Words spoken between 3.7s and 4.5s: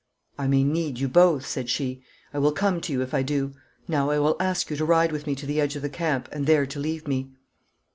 Now I will